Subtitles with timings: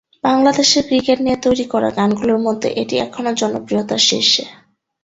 [0.23, 4.43] বাংলাদেশের ক্রিকেট নিয়ে তৈরি করা গানগুলোর মধ্যে এটি এখনও জনপ্রিয়তার শীর্ষে।